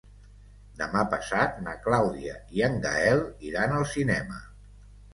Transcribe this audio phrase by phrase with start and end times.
[0.79, 4.45] Demà passat na Clàudia i en Gaël iran al cinema.